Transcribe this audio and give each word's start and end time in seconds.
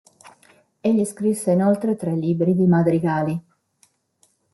Egli 0.81 1.05
scrisse 1.05 1.51
inoltre 1.51 1.95
tre 1.95 2.15
libri 2.15 2.55
di 2.55 2.65
madrigali. 2.65 3.39